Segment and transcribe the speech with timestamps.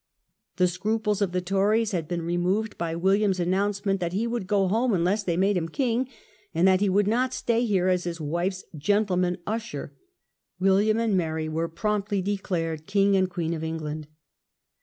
[0.55, 4.67] The scruples of the Tories had been removed by William's announcement that he would go
[4.67, 6.09] home unless they made him King,
[6.55, 9.93] and that he would not stay here as his wife's "gentleman usher".
[10.59, 14.07] William and Mary were promptly declared King and Queen of England.